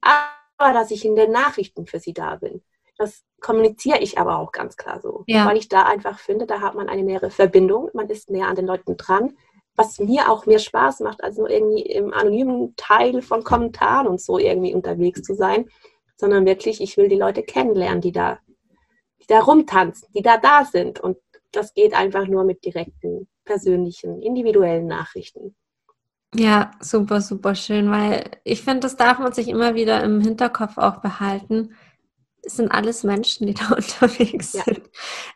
[0.00, 2.62] aber dass ich in den Nachrichten für sie da bin.
[2.96, 5.46] Das kommuniziere ich aber auch ganz klar so, ja.
[5.46, 8.56] weil ich da einfach finde, da hat man eine nähere Verbindung, man ist näher an
[8.56, 9.36] den Leuten dran,
[9.74, 14.20] was mir auch mehr Spaß macht, als nur irgendwie im anonymen Teil von Kommentaren und
[14.20, 15.68] so irgendwie unterwegs zu sein,
[16.16, 18.38] sondern wirklich, ich will die Leute kennenlernen, die da,
[19.22, 21.16] die da rumtanzen, die da da sind und
[21.52, 25.54] das geht einfach nur mit direkten, persönlichen, individuellen Nachrichten.
[26.34, 30.78] Ja, super, super schön, weil ich finde, das darf man sich immer wieder im Hinterkopf
[30.78, 31.74] auch behalten.
[32.42, 34.62] Es sind alles Menschen, die da unterwegs ja.
[34.62, 34.82] sind.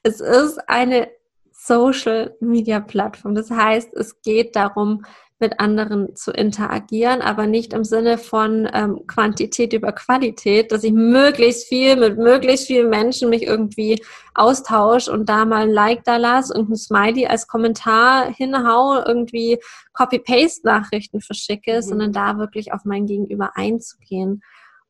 [0.03, 1.09] Es ist eine
[1.51, 3.35] Social Media Plattform.
[3.35, 5.05] Das heißt, es geht darum,
[5.41, 10.93] mit anderen zu interagieren, aber nicht im Sinne von ähm, Quantität über Qualität, dass ich
[10.93, 14.01] möglichst viel mit möglichst vielen Menschen mich irgendwie
[14.35, 19.59] austausche und da mal ein Like da lasse und ein Smiley als Kommentar hinhau, irgendwie
[19.93, 21.83] Copy-Paste-Nachrichten verschicke, mhm.
[21.83, 24.43] sondern da wirklich auf mein Gegenüber einzugehen.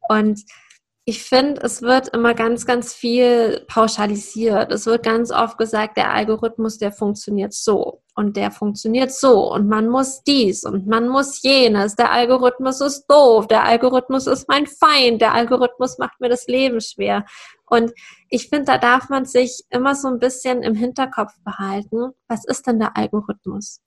[0.09, 0.41] Und
[1.07, 4.73] ich finde, es wird immer ganz, ganz viel pauschalisiert.
[4.73, 9.69] Es wird ganz oft gesagt, der Algorithmus, der funktioniert so und der funktioniert so und
[9.69, 11.95] man muss dies und man muss jenes.
[11.95, 16.81] Der Algorithmus ist doof, der Algorithmus ist mein Feind, der Algorithmus macht mir das Leben
[16.81, 17.27] schwer.
[17.67, 17.93] Und
[18.31, 22.67] ich finde, da darf man sich immer so ein bisschen im Hinterkopf behalten, was ist
[22.67, 23.83] denn der Algorithmus?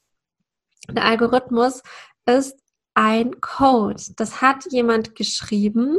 [0.92, 1.82] Der Algorithmus
[2.28, 2.60] ist
[2.94, 4.04] ein Code.
[4.18, 5.98] Das hat jemand geschrieben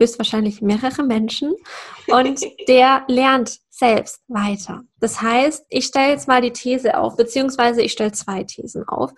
[0.00, 1.54] höchstwahrscheinlich mehrere Menschen
[2.08, 4.82] und der lernt selbst weiter.
[5.00, 9.12] Das heißt, ich stelle jetzt mal die These auf, beziehungsweise ich stelle zwei Thesen auf.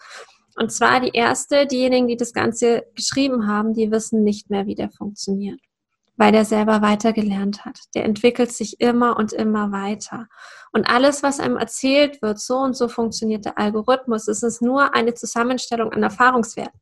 [0.56, 4.74] Und zwar die erste, diejenigen, die das Ganze geschrieben haben, die wissen nicht mehr, wie
[4.74, 5.60] der funktioniert,
[6.16, 7.78] weil der selber weitergelernt hat.
[7.94, 10.28] Der entwickelt sich immer und immer weiter.
[10.72, 14.94] Und alles, was einem erzählt wird, so und so funktioniert der Algorithmus, ist es nur
[14.94, 16.80] eine Zusammenstellung an Erfahrungswerten.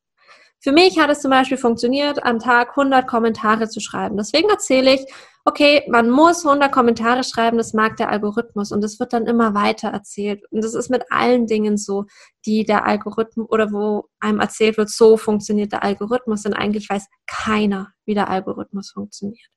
[0.65, 4.17] Für mich hat es zum Beispiel funktioniert, am Tag 100 Kommentare zu schreiben.
[4.17, 5.05] Deswegen erzähle ich,
[5.45, 9.53] okay, man muss 100 Kommentare schreiben, das mag der Algorithmus und es wird dann immer
[9.53, 10.43] weiter erzählt.
[10.51, 12.07] Und das ist mit allen Dingen so,
[12.47, 17.09] die der Algorithmus oder wo einem erzählt wird, so funktioniert der Algorithmus, denn eigentlich weiß
[17.27, 19.51] keiner, wie der Algorithmus funktioniert.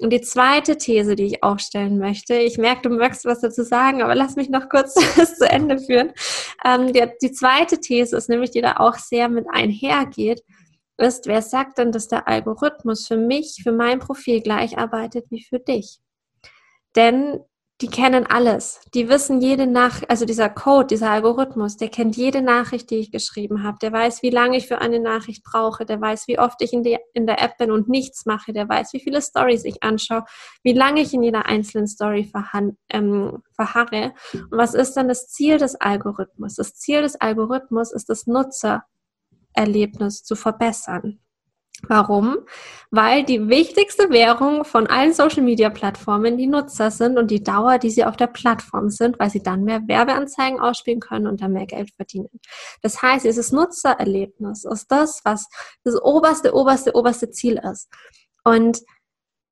[0.00, 4.02] Und die zweite These, die ich aufstellen möchte, ich merke, du möchtest was dazu sagen,
[4.02, 6.12] aber lass mich noch kurz das zu Ende führen.
[6.64, 10.42] Ähm, die, die zweite These ist nämlich, die da auch sehr mit einhergeht,
[10.96, 15.42] ist, wer sagt denn, dass der Algorithmus für mich, für mein Profil gleich arbeitet wie
[15.42, 15.98] für dich?
[16.96, 17.40] Denn
[17.80, 18.80] die kennen alles.
[18.94, 23.10] Die wissen jede Nachricht, also dieser Code, dieser Algorithmus, der kennt jede Nachricht, die ich
[23.10, 23.78] geschrieben habe.
[23.82, 25.84] Der weiß, wie lange ich für eine Nachricht brauche.
[25.84, 28.52] Der weiß, wie oft ich in, die, in der App bin und nichts mache.
[28.52, 30.24] Der weiß, wie viele Stories ich anschaue,
[30.62, 32.30] wie lange ich in jeder einzelnen Story
[32.90, 34.14] ähm, verharre.
[34.32, 36.54] Und was ist dann das Ziel des Algorithmus?
[36.54, 38.84] Das Ziel des Algorithmus ist das Nutzer
[39.52, 41.23] Erlebnis zu verbessern.
[41.88, 42.38] Warum?
[42.90, 48.04] Weil die wichtigste Währung von allen Social-Media-Plattformen die Nutzer sind und die Dauer, die sie
[48.04, 51.90] auf der Plattform sind, weil sie dann mehr Werbeanzeigen ausspielen können und dann mehr Geld
[51.94, 52.40] verdienen.
[52.82, 55.48] Das heißt, dieses Nutzererlebnis ist das, was
[55.82, 57.88] das oberste, oberste, oberste Ziel ist.
[58.44, 58.80] Und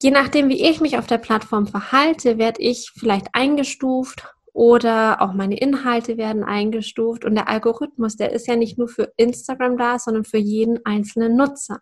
[0.03, 5.33] je nachdem, wie ich mich auf der Plattform verhalte, werde ich vielleicht eingestuft oder auch
[5.33, 9.99] meine Inhalte werden eingestuft und der Algorithmus, der ist ja nicht nur für Instagram da,
[9.99, 11.81] sondern für jeden einzelnen Nutzer.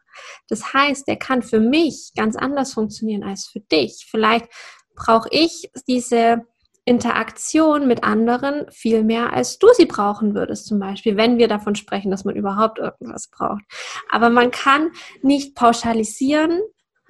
[0.48, 4.06] Das heißt, der kann für mich ganz anders funktionieren als für dich.
[4.09, 4.46] Vielleicht
[4.94, 6.42] brauche ich diese
[6.85, 11.74] Interaktion mit anderen viel mehr, als du sie brauchen würdest, zum Beispiel, wenn wir davon
[11.74, 13.62] sprechen, dass man überhaupt irgendwas braucht.
[14.11, 14.90] Aber man kann
[15.22, 16.61] nicht pauschalisieren,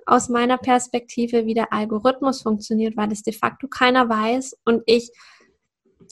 [0.07, 5.13] aus meiner Perspektive, wie der Algorithmus funktioniert, weil es de facto keiner weiß und ich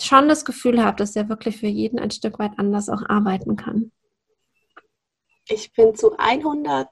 [0.05, 3.57] schon das Gefühl habe, dass er wirklich für jeden ein Stück weit anders auch arbeiten
[3.57, 3.93] kann.
[5.49, 6.89] Ich bin zu 111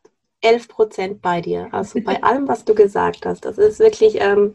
[0.69, 1.69] Prozent bei dir.
[1.73, 3.45] Also bei allem, was du gesagt hast.
[3.45, 4.55] Das ist wirklich, ähm,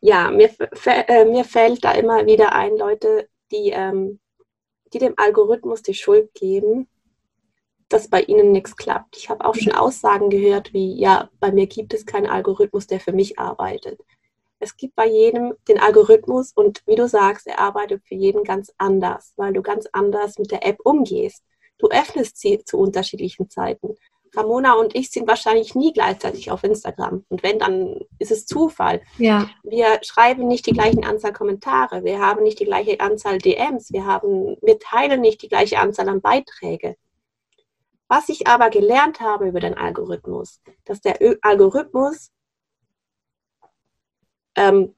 [0.00, 0.50] ja, mir,
[0.84, 4.18] äh, mir fällt da immer wieder ein, Leute, die, ähm,
[4.92, 6.88] die dem Algorithmus die Schuld geben,
[7.88, 9.16] dass bei ihnen nichts klappt.
[9.16, 13.00] Ich habe auch schon Aussagen gehört wie, ja, bei mir gibt es keinen Algorithmus, der
[13.00, 14.00] für mich arbeitet
[14.64, 18.72] es gibt bei jedem den Algorithmus und wie du sagst, er arbeitet für jeden ganz
[18.78, 21.44] anders, weil du ganz anders mit der App umgehst.
[21.78, 23.94] Du öffnest sie zu unterschiedlichen Zeiten.
[24.34, 27.24] Ramona und ich sind wahrscheinlich nie gleichzeitig auf Instagram.
[27.28, 29.02] Und wenn, dann ist es Zufall.
[29.18, 29.48] Ja.
[29.62, 32.02] Wir schreiben nicht die gleichen Anzahl Kommentare.
[32.02, 33.92] Wir haben nicht die gleiche Anzahl DMs.
[33.92, 36.96] Wir, haben, wir teilen nicht die gleiche Anzahl an Beiträge.
[38.08, 42.30] Was ich aber gelernt habe über den Algorithmus, dass der Algorithmus
[44.56, 44.94] ähm,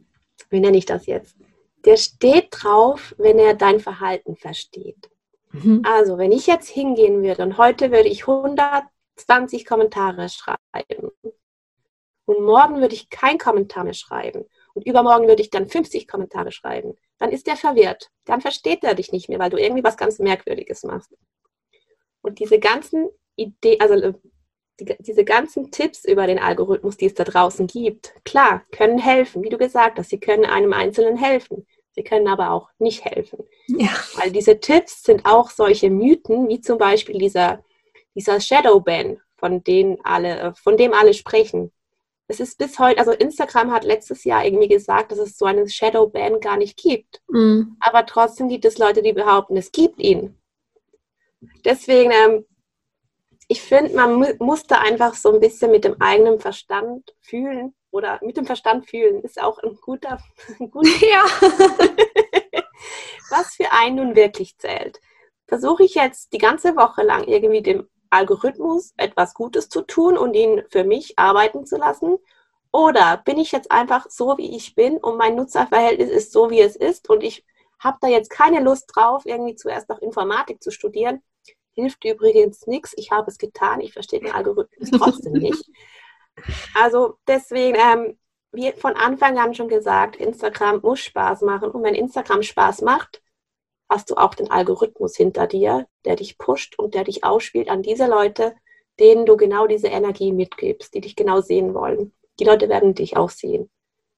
[0.50, 1.36] wie nenne ich das jetzt?
[1.84, 5.10] Der steht drauf, wenn er dein Verhalten versteht.
[5.52, 5.82] Mhm.
[5.84, 11.10] Also, wenn ich jetzt hingehen würde und heute würde ich 120 Kommentare schreiben
[12.26, 16.52] und morgen würde ich kein Kommentar mehr schreiben und übermorgen würde ich dann 50 Kommentare
[16.52, 18.10] schreiben, dann ist der verwirrt.
[18.24, 21.14] Dann versteht er dich nicht mehr, weil du irgendwie was ganz Merkwürdiges machst.
[22.20, 24.14] Und diese ganzen Ideen, also
[24.80, 29.42] die, diese ganzen Tipps über den Algorithmus, die es da draußen gibt, klar, können helfen,
[29.42, 31.66] wie du gesagt hast, sie können einem Einzelnen helfen.
[31.92, 33.38] Sie können aber auch nicht helfen.
[33.68, 33.88] Ja.
[34.16, 37.64] Weil diese Tipps sind auch solche Mythen, wie zum Beispiel dieser,
[38.14, 41.72] dieser Shadowban, von, denen alle, von dem alle sprechen.
[42.28, 45.68] Es ist bis heute, also Instagram hat letztes Jahr irgendwie gesagt, dass es so einen
[45.68, 47.22] Shadowban gar nicht gibt.
[47.28, 47.76] Mhm.
[47.80, 50.36] Aber trotzdem gibt es Leute, die behaupten, es gibt ihn.
[51.64, 52.44] Deswegen ähm,
[53.48, 57.74] ich finde, man mu muss da einfach so ein bisschen mit dem eigenen Verstand fühlen
[57.90, 60.18] oder mit dem Verstand fühlen ist auch ein guter,
[60.60, 61.24] ein guter ja.
[63.30, 65.00] was für einen nun wirklich zählt.
[65.46, 70.34] Versuche ich jetzt die ganze Woche lang irgendwie dem Algorithmus etwas Gutes zu tun und
[70.34, 72.18] ihn für mich arbeiten zu lassen?
[72.72, 76.60] Oder bin ich jetzt einfach so, wie ich bin und mein Nutzerverhältnis ist so, wie
[76.60, 77.44] es ist und ich
[77.78, 81.22] habe da jetzt keine Lust drauf, irgendwie zuerst noch Informatik zu studieren,
[81.76, 82.94] Hilft übrigens nichts.
[82.96, 83.82] Ich habe es getan.
[83.82, 85.62] Ich verstehe den Algorithmus trotzdem nicht.
[86.74, 88.18] Also deswegen, ähm,
[88.50, 91.70] wie von Anfang an schon gesagt, Instagram muss Spaß machen.
[91.70, 93.22] Und wenn Instagram Spaß macht,
[93.90, 97.82] hast du auch den Algorithmus hinter dir, der dich pusht und der dich ausspielt an
[97.82, 98.54] diese Leute,
[98.98, 102.14] denen du genau diese Energie mitgibst, die dich genau sehen wollen.
[102.40, 103.70] Die Leute werden dich auch sehen.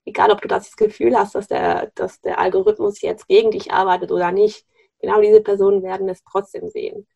[0.04, 4.12] Egal, ob du das Gefühl hast, dass der, dass der Algorithmus jetzt gegen dich arbeitet
[4.12, 4.64] oder nicht,
[5.00, 7.08] genau diese Personen werden es trotzdem sehen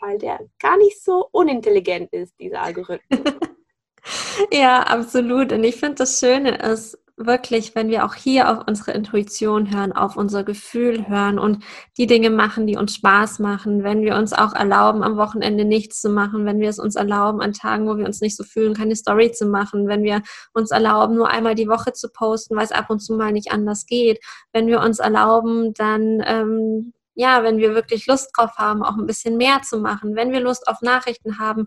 [0.00, 3.20] weil der gar nicht so unintelligent ist, dieser Algorithmus.
[4.52, 5.52] ja, absolut.
[5.52, 9.92] Und ich finde, das Schöne ist, wirklich, wenn wir auch hier auf unsere Intuition hören,
[9.92, 11.64] auf unser Gefühl hören und
[11.96, 16.00] die Dinge machen, die uns Spaß machen, wenn wir uns auch erlauben, am Wochenende nichts
[16.00, 18.74] zu machen, wenn wir es uns erlauben, an Tagen, wo wir uns nicht so fühlen,
[18.74, 20.22] keine Story zu machen, wenn wir
[20.54, 23.50] uns erlauben, nur einmal die Woche zu posten, weil es ab und zu mal nicht
[23.50, 24.20] anders geht,
[24.52, 29.06] wenn wir uns erlauben, dann ähm, ja, wenn wir wirklich Lust drauf haben, auch ein
[29.06, 31.66] bisschen mehr zu machen, wenn wir Lust auf Nachrichten haben,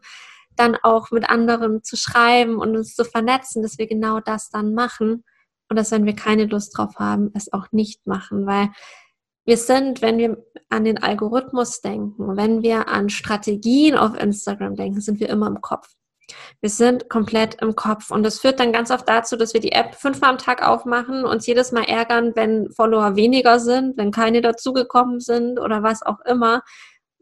[0.55, 4.73] dann auch mit anderen zu schreiben und uns zu vernetzen, dass wir genau das dann
[4.73, 5.25] machen
[5.69, 8.69] und dass, wenn wir keine Lust drauf haben, es auch nicht machen, weil
[9.43, 10.37] wir sind, wenn wir
[10.69, 15.59] an den Algorithmus denken, wenn wir an Strategien auf Instagram denken, sind wir immer im
[15.59, 15.89] Kopf.
[16.59, 19.71] Wir sind komplett im Kopf und das führt dann ganz oft dazu, dass wir die
[19.71, 24.41] App fünfmal am Tag aufmachen, uns jedes Mal ärgern, wenn Follower weniger sind, wenn keine
[24.41, 26.61] dazugekommen sind oder was auch immer.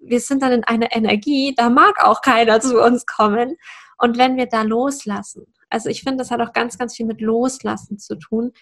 [0.02, 3.56] Wir sind dann in einer Energie, da mag auch keiner zu uns kommen.
[3.98, 7.22] Und wenn wir da loslassen, also ich finde, das hat auch ganz, ganz viel mit
[7.22, 8.54] Loslassen zu tun,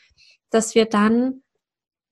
[0.50, 1.44] dass wir dann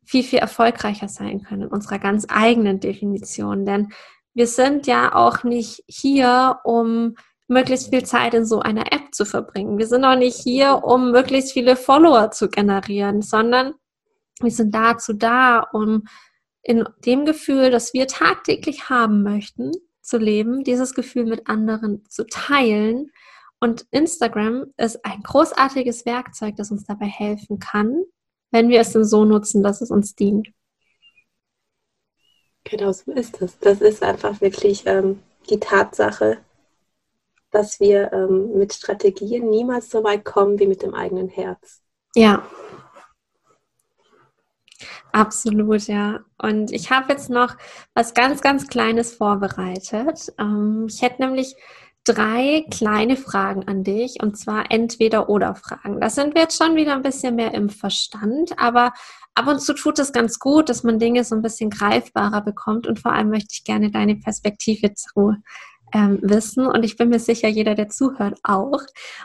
[0.06, 3.66] viel, viel erfolgreicher sein können in unserer ganz eigenen Definition.
[3.66, 3.92] Denn
[4.34, 7.16] wir sind ja auch nicht hier, um
[7.48, 9.78] möglichst viel Zeit in so einer App zu verbringen.
[9.78, 13.74] Wir sind auch nicht hier, um möglichst viele Follower zu generieren, sondern
[14.42, 16.06] wir sind dazu da, um
[16.62, 22.26] in dem Gefühl, das wir tagtäglich haben möchten, zu leben, dieses Gefühl mit anderen zu
[22.26, 23.12] teilen.
[23.60, 28.04] Und Instagram ist ein großartiges Werkzeug, das uns dabei helfen kann,
[28.52, 30.50] wenn wir es denn so nutzen, dass es uns dient.
[32.64, 33.60] Genau so ist es.
[33.60, 36.40] Das ist einfach wirklich ähm, die Tatsache,
[37.56, 41.82] dass wir ähm, mit Strategien niemals so weit kommen wie mit dem eigenen Herz.
[42.14, 42.44] Ja.
[45.14, 46.20] Absolut, ja.
[46.38, 47.56] Und ich habe jetzt noch
[47.94, 50.34] was ganz, ganz Kleines vorbereitet.
[50.38, 51.56] Ähm, ich hätte nämlich
[52.04, 56.02] drei kleine Fragen an dich und zwar entweder oder Fragen.
[56.02, 58.92] Das sind wir jetzt schon wieder ein bisschen mehr im Verstand, aber
[59.34, 62.86] ab und zu tut es ganz gut, dass man Dinge so ein bisschen greifbarer bekommt
[62.86, 65.36] und vor allem möchte ich gerne deine Perspektive zu
[65.96, 68.82] ähm, wissen und ich bin mir sicher, jeder, der zuhört, auch.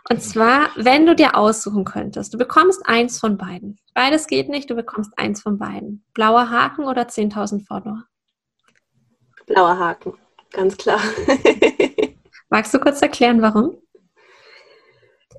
[0.08, 3.80] Und zwar, wenn du dir aussuchen könntest, du bekommst eins von beiden.
[3.92, 6.04] Beides geht nicht, du bekommst eins von beiden.
[6.14, 8.04] Blauer Haken oder 10.000 Follower?
[9.46, 10.14] Blauer Haken,
[10.52, 11.00] ganz klar.
[12.50, 13.76] Magst du kurz erklären, warum?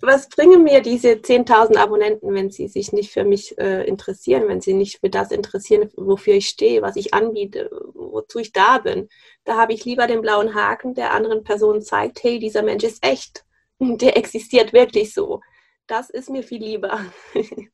[0.02, 4.62] was bringen mir diese 10.000 Abonnenten, wenn sie sich nicht für mich äh, interessieren, wenn
[4.62, 7.70] sie nicht für das interessieren, wofür ich stehe, was ich anbiete,
[8.12, 9.10] wozu ich da bin?
[9.44, 13.06] Da habe ich lieber den blauen Haken, der anderen Person zeigt, hey, dieser Mensch ist
[13.06, 13.46] echt,
[13.80, 15.42] der existiert wirklich so.
[15.88, 17.00] Das ist mir viel lieber.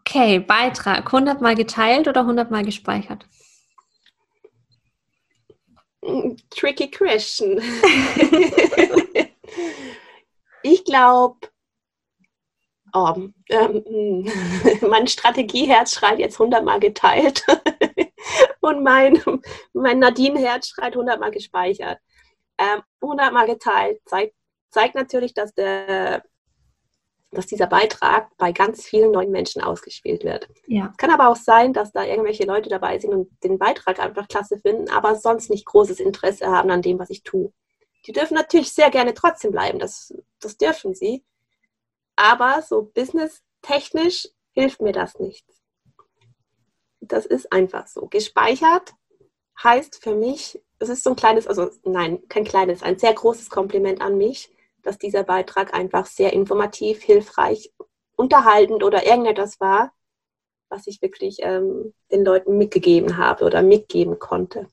[0.00, 3.26] okay, Beitrag, 100 Mal geteilt oder 100 Mal gespeichert?
[6.50, 7.60] Tricky question.
[10.62, 11.38] Ich glaube,
[12.94, 13.14] oh,
[13.48, 14.30] ähm,
[14.88, 17.44] mein Strategieherz schreit jetzt hundertmal geteilt
[18.60, 19.22] und mein,
[19.72, 21.98] mein Nadine-Herz schreit hundertmal gespeichert.
[22.58, 24.34] Ähm, hundertmal ähm, geteilt zeigt,
[24.70, 26.22] zeigt natürlich, dass, der,
[27.30, 30.48] dass dieser Beitrag bei ganz vielen neuen Menschen ausgespielt wird.
[30.66, 30.88] Ja.
[30.90, 34.28] Es kann aber auch sein, dass da irgendwelche Leute dabei sind und den Beitrag einfach
[34.28, 37.52] klasse finden, aber sonst nicht großes Interesse haben an dem, was ich tue.
[38.06, 41.24] Die dürfen natürlich sehr gerne trotzdem bleiben, das, das dürfen sie.
[42.16, 45.51] Aber so businesstechnisch hilft mir das nichts.
[47.02, 48.06] Das ist einfach so.
[48.06, 48.94] Gespeichert
[49.62, 53.50] heißt für mich, es ist so ein kleines, also nein, kein kleines, ein sehr großes
[53.50, 54.50] Kompliment an mich,
[54.82, 57.72] dass dieser Beitrag einfach sehr informativ, hilfreich,
[58.16, 59.92] unterhaltend oder irgendetwas war,
[60.68, 64.68] was ich wirklich ähm, den Leuten mitgegeben habe oder mitgeben konnte.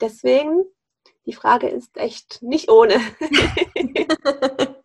[0.00, 0.64] Deswegen
[1.26, 2.94] die Frage ist echt nicht ohne.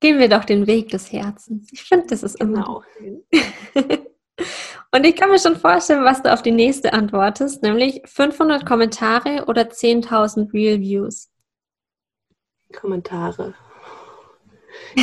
[0.00, 1.68] Gehen wir doch den Weg des Herzens.
[1.72, 2.82] Ich finde, das ist immer.
[2.98, 3.22] Genau.
[4.92, 9.44] Und ich kann mir schon vorstellen, was du auf die nächste antwortest, nämlich 500 Kommentare
[9.46, 11.28] oder 10.000 Real Views.
[12.72, 13.54] Kommentare.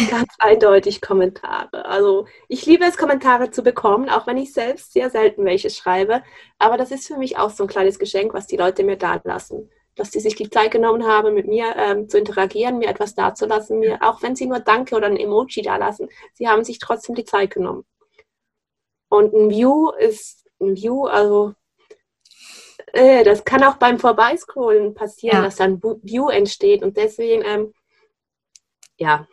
[0.10, 1.86] Ganz eindeutig Kommentare.
[1.86, 6.24] Also ich liebe es, Kommentare zu bekommen, auch wenn ich selbst sehr selten welche schreibe.
[6.58, 9.22] Aber das ist für mich auch so ein kleines Geschenk, was die Leute mir da
[9.24, 9.70] lassen.
[9.96, 13.80] Dass sie sich die Zeit genommen haben, mit mir ähm, zu interagieren, mir etwas dazulassen,
[13.80, 17.14] mir, auch wenn sie nur Danke oder ein Emoji da lassen, sie haben sich trotzdem
[17.14, 17.86] die Zeit genommen.
[19.14, 21.54] Und ein View ist ein View, also
[22.94, 25.44] äh, das kann auch beim Vorbeiscrollen passieren, ja.
[25.44, 26.82] dass dann View entsteht.
[26.82, 27.74] Und deswegen, ähm,
[28.98, 29.28] ja,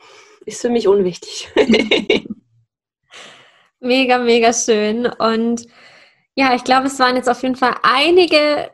[0.44, 1.48] ist für mich unwichtig.
[3.80, 5.06] mega, mega schön.
[5.06, 5.66] Und
[6.34, 8.70] ja, ich glaube, es waren jetzt auf jeden Fall einige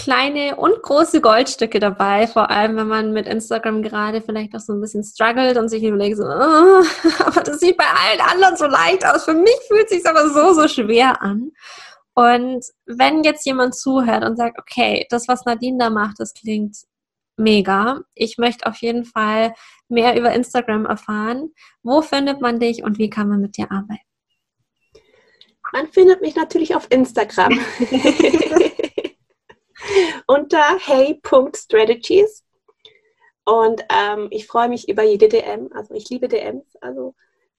[0.00, 4.72] kleine und große Goldstücke dabei, vor allem wenn man mit Instagram gerade vielleicht auch so
[4.72, 6.26] ein bisschen struggelt und sich überlegt, so, oh,
[7.24, 9.24] aber das sieht bei allen anderen so leicht aus.
[9.24, 11.52] Für mich fühlt es sich aber so, so schwer an.
[12.14, 16.76] Und wenn jetzt jemand zuhört und sagt, okay, das, was Nadine da macht, das klingt
[17.36, 18.00] mega.
[18.14, 19.54] Ich möchte auf jeden Fall
[19.88, 21.50] mehr über Instagram erfahren.
[21.82, 24.00] Wo findet man dich und wie kann man mit dir arbeiten?
[25.72, 27.60] Man findet mich natürlich auf Instagram
[30.26, 32.44] unter hey.strategies.
[33.44, 35.70] Und ähm, ich freue mich über jede DM.
[35.74, 36.76] Also ich liebe DMs.
[36.80, 37.14] Also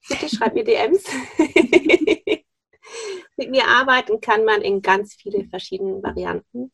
[0.08, 1.04] bitte schreib mir DMs.
[3.38, 6.72] Mit mir arbeiten kann man in ganz viele verschiedenen Varianten.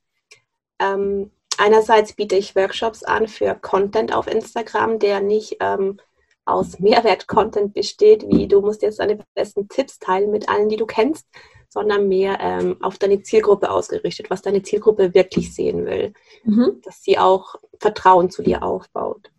[0.79, 5.99] Ähm, einerseits biete ich Workshops an für Content auf Instagram, der nicht ähm,
[6.45, 10.85] aus Mehrwert-Content besteht, wie du musst jetzt deine besten Tipps teilen mit allen, die du
[10.85, 11.27] kennst,
[11.69, 16.13] sondern mehr ähm, auf deine Zielgruppe ausgerichtet, was deine Zielgruppe wirklich sehen will,
[16.43, 16.81] mhm.
[16.83, 19.31] dass sie auch Vertrauen zu dir aufbaut.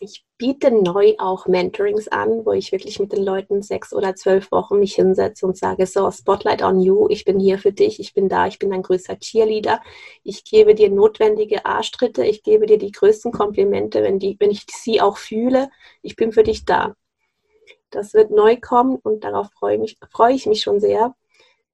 [0.00, 4.52] Ich biete neu auch Mentorings an, wo ich wirklich mit den Leuten sechs oder zwölf
[4.52, 8.12] Wochen mich hinsetze und sage, so, Spotlight on you, ich bin hier für dich, ich
[8.12, 9.80] bin da, ich bin ein größer Cheerleader,
[10.22, 14.66] ich gebe dir notwendige Arschtritte, ich gebe dir die größten Komplimente, wenn, die, wenn ich
[14.68, 15.70] sie auch fühle,
[16.02, 16.94] ich bin für dich da.
[17.90, 21.14] Das wird neu kommen und darauf freue, mich, freue ich mich schon sehr,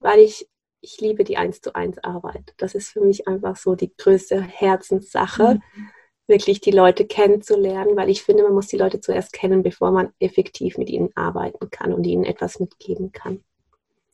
[0.02, 0.48] weil ich,
[0.80, 2.54] ich liebe die 1 zu 1 Arbeit.
[2.58, 5.54] Das ist für mich einfach so die größte Herzenssache.
[5.54, 5.90] Mhm
[6.28, 10.12] wirklich die Leute kennenzulernen, weil ich finde, man muss die Leute zuerst kennen, bevor man
[10.18, 13.42] effektiv mit ihnen arbeiten kann und ihnen etwas mitgeben kann.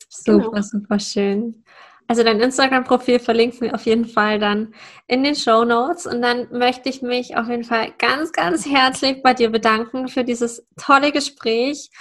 [0.09, 0.61] Super, genau.
[0.61, 1.63] super schön.
[2.07, 4.73] Also dein Instagram-Profil verlinken wir auf jeden Fall dann
[5.07, 6.07] in den Show Notes.
[6.07, 10.23] Und dann möchte ich mich auf jeden Fall ganz, ganz herzlich bei dir bedanken für
[10.23, 11.91] dieses tolle Gespräch.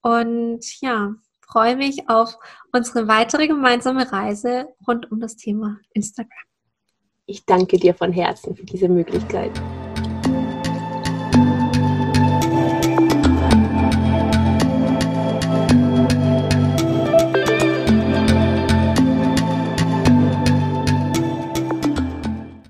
[0.00, 1.12] Und ja,
[1.50, 2.38] freue mich auf
[2.72, 6.30] unsere weitere gemeinsame Reise rund um das Thema Instagram.
[7.26, 9.52] Ich danke dir von Herzen für diese Möglichkeit.